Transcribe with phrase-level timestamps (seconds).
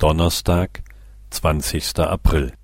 [0.00, 0.82] Donnerstag,
[1.28, 2.54] zwanzigster April.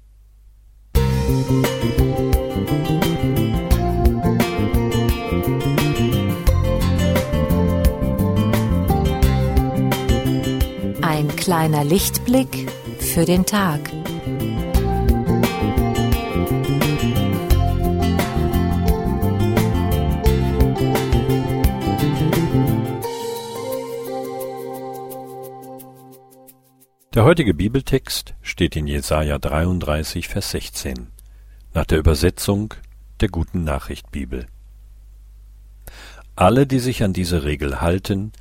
[11.02, 13.80] Ein kleiner Lichtblick für den Tag.
[27.17, 31.06] Der heutige Bibeltext steht in Jesaja 33, Vers 16,
[31.73, 32.75] nach der Übersetzung
[33.23, 34.45] der Guten Nachricht Bibel.
[36.34, 38.33] Alle, die sich an diese Regel halten,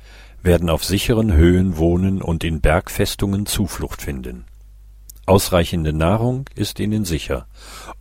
[0.42, 4.44] werden auf sicheren Höhen wohnen und in Bergfestungen Zuflucht finden.
[5.24, 7.46] Ausreichende Nahrung ist ihnen sicher,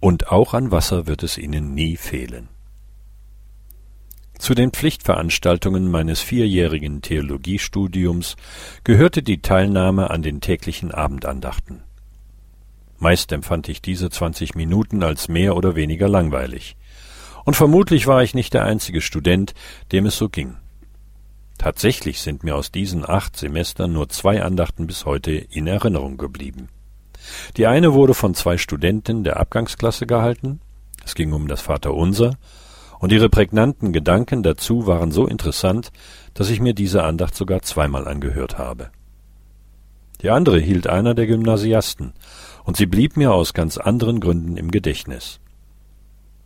[0.01, 2.49] und auch an Wasser wird es ihnen nie fehlen.
[4.45, 8.35] Zu den Pflichtveranstaltungen meines vierjährigen Theologiestudiums
[8.84, 11.81] gehörte die Teilnahme an den täglichen Abendandachten.
[12.99, 16.77] Meist empfand ich diese zwanzig Minuten als mehr oder weniger langweilig.
[17.43, 19.55] Und vermutlich war ich nicht der einzige Student,
[19.91, 20.57] dem es so ging.
[21.57, 26.70] Tatsächlich sind mir aus diesen acht Semestern nur zwei Andachten bis heute in Erinnerung geblieben.
[27.57, 30.62] Die eine wurde von zwei Studenten der Abgangsklasse gehalten,
[31.04, 32.37] es ging um das Vaterunser,
[32.99, 35.91] und ihre prägnanten Gedanken dazu waren so interessant,
[36.34, 38.90] dass ich mir diese Andacht sogar zweimal angehört habe.
[40.21, 42.13] Die andere hielt einer der Gymnasiasten,
[42.63, 45.40] und sie blieb mir aus ganz anderen Gründen im Gedächtnis.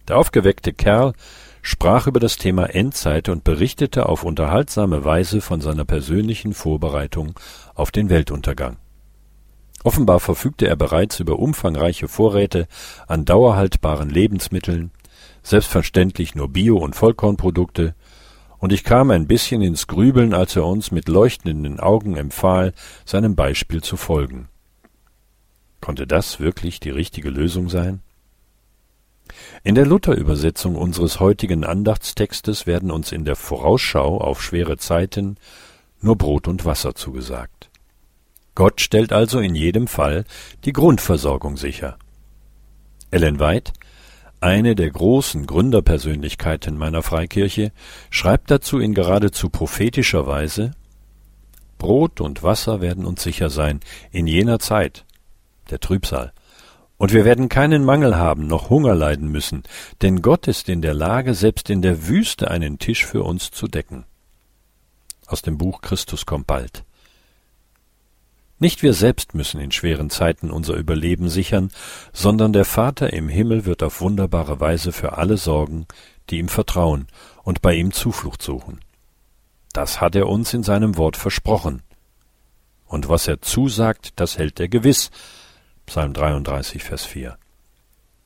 [0.08, 1.14] Der aufgeweckte Kerl
[1.62, 7.40] sprach über das Thema Endzeit und berichtete auf unterhaltsame Weise von seiner persönlichen Vorbereitung
[7.76, 8.78] auf den Weltuntergang.
[9.84, 12.68] Offenbar verfügte er bereits über umfangreiche Vorräte
[13.08, 14.92] an dauerhaltbaren Lebensmitteln,
[15.44, 17.96] selbstverständlich nur Bio- und Vollkornprodukte,
[18.60, 22.74] und ich kam ein bisschen ins Grübeln, als er uns mit leuchtenden Augen empfahl,
[23.06, 24.50] seinem Beispiel zu folgen.
[25.80, 28.02] Konnte das wirklich die richtige Lösung sein?
[29.64, 35.38] In der Luther-Übersetzung unseres heutigen Andachtstextes werden uns in der Vorausschau auf schwere Zeiten
[36.02, 37.70] nur Brot und Wasser zugesagt.
[38.56, 40.26] Gott stellt also in jedem Fall
[40.66, 41.98] die Grundversorgung sicher.
[43.12, 43.72] Ellen White
[44.42, 47.72] eine der großen Gründerpersönlichkeiten meiner Freikirche
[48.10, 50.72] schreibt dazu in geradezu prophetischer Weise
[51.78, 53.80] Brot und Wasser werden uns sicher sein
[54.12, 55.06] in jener Zeit,
[55.70, 56.34] der Trübsal,
[56.98, 59.64] und wir werden keinen Mangel haben noch Hunger leiden müssen,
[60.02, 63.68] denn Gott ist in der Lage, selbst in der Wüste einen Tisch für uns zu
[63.68, 64.04] decken.
[65.26, 66.84] Aus dem Buch Christus kommt bald.
[68.62, 71.72] Nicht wir selbst müssen in schweren Zeiten unser Überleben sichern,
[72.12, 75.88] sondern der Vater im Himmel wird auf wunderbare Weise für alle sorgen,
[76.30, 77.08] die ihm vertrauen
[77.44, 78.82] und bei ihm Zuflucht suchen.
[79.72, 81.84] Das hat er uns in seinem Wort versprochen.
[82.86, 85.10] Und was er zusagt, das hält er gewiss.
[85.86, 87.38] Psalm 33, Vers 4.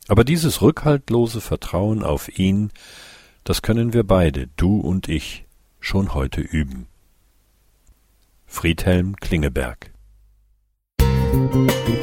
[0.07, 2.71] Aber dieses rückhaltlose Vertrauen auf ihn,
[3.43, 5.45] das können wir beide, du und ich,
[5.79, 6.87] schon heute üben.
[8.47, 9.92] Friedhelm Klingeberg
[11.33, 12.02] Thank you.